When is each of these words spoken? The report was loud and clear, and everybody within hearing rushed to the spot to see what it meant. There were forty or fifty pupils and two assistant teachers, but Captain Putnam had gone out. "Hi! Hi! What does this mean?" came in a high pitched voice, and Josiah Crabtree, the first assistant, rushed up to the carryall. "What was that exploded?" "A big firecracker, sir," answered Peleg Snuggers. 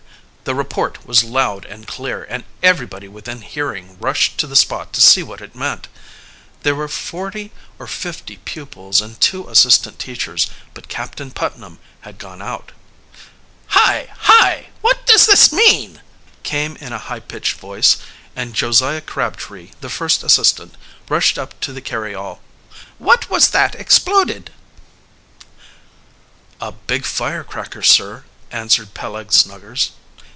The 0.43 0.55
report 0.55 1.05
was 1.05 1.23
loud 1.23 1.63
and 1.63 1.87
clear, 1.87 2.23
and 2.25 2.43
everybody 2.61 3.07
within 3.07 3.39
hearing 3.41 3.97
rushed 4.01 4.37
to 4.39 4.47
the 4.47 4.55
spot 4.55 4.91
to 4.91 4.99
see 4.99 5.23
what 5.23 5.39
it 5.39 5.55
meant. 5.55 5.87
There 6.63 6.75
were 6.75 6.89
forty 6.89 7.51
or 7.79 7.87
fifty 7.87 8.35
pupils 8.37 8.99
and 8.99 9.21
two 9.21 9.47
assistant 9.47 9.97
teachers, 9.97 10.49
but 10.73 10.89
Captain 10.89 11.29
Putnam 11.31 11.79
had 12.01 12.17
gone 12.17 12.41
out. 12.41 12.73
"Hi! 13.67 14.09
Hi! 14.21 14.67
What 14.81 15.05
does 15.05 15.25
this 15.25 15.53
mean?" 15.53 16.01
came 16.43 16.75
in 16.81 16.91
a 16.91 16.97
high 16.97 17.21
pitched 17.21 17.57
voice, 17.57 17.95
and 18.35 18.53
Josiah 18.55 18.99
Crabtree, 18.99 19.71
the 19.79 19.89
first 19.89 20.21
assistant, 20.21 20.75
rushed 21.07 21.37
up 21.37 21.57
to 21.61 21.71
the 21.71 21.81
carryall. 21.81 22.41
"What 22.97 23.29
was 23.29 23.49
that 23.49 23.75
exploded?" 23.75 24.51
"A 26.59 26.73
big 26.73 27.05
firecracker, 27.05 27.83
sir," 27.83 28.25
answered 28.51 28.93
Peleg 28.93 29.31
Snuggers. 29.31 29.91